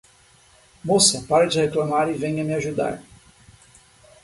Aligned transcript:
Moça, 0.83 1.23
pare 1.29 1.47
de 1.47 1.59
reclamar 1.59 2.09
e 2.09 2.13
venha 2.17 2.43
me 2.43 2.55
ajudar. 2.55 3.03